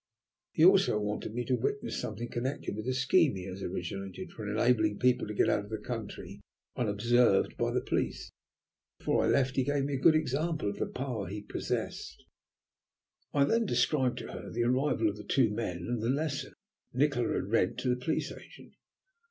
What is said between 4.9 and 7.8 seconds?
people to get out of the country unobserved by